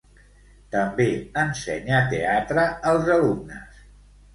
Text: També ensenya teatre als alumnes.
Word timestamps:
També 0.75 1.05
ensenya 1.43 2.03
teatre 2.17 2.67
als 2.95 3.15
alumnes. 3.21 3.83